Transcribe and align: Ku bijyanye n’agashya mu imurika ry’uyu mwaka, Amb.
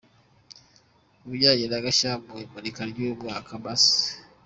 Ku 1.19 1.25
bijyanye 1.31 1.65
n’agashya 1.67 2.11
mu 2.25 2.33
imurika 2.43 2.81
ry’uyu 2.89 3.19
mwaka, 3.21 3.49
Amb. 3.57 3.65